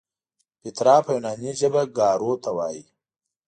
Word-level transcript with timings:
پیترا 0.61 0.95
په 1.05 1.09
یوناني 1.15 1.51
ژبه 1.59 1.81
ګارو 1.97 2.31
ته 2.43 2.49
وایي. 2.57 2.83